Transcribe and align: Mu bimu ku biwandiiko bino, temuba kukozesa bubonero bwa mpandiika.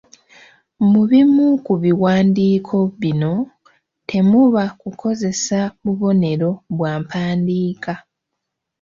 Mu 0.91 1.01
bimu 1.09 1.45
ku 1.65 1.73
biwandiiko 1.81 2.77
bino, 3.01 3.33
temuba 4.09 4.63
kukozesa 4.81 5.59
bubonero 5.83 6.49
bwa 6.77 6.93
mpandiika. 7.03 7.93